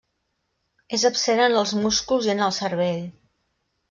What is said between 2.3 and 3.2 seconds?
i en el cervell.